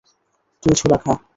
তুই 0.63 0.73
ছোলা 0.75 0.97
খা। 0.97 1.13